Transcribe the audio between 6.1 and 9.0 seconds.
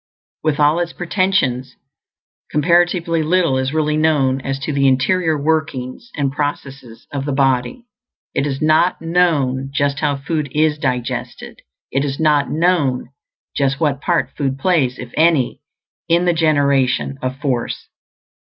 and processes of the body. It is not